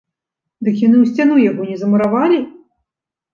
Дык 0.67 0.75
яны 0.87 0.97
ў 1.01 1.05
сцяну 1.09 1.35
яго 1.51 1.67
не 1.69 1.77
замуравалі?! 1.83 2.41